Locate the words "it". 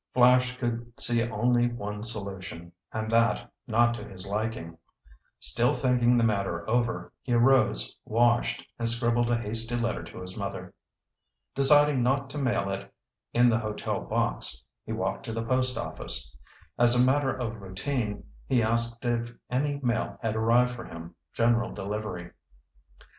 12.71-12.91